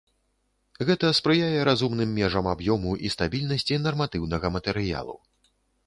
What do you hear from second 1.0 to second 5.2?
спрыяе разумным межам аб'ёму і стабільнасці нарматыўнага матэрыялу.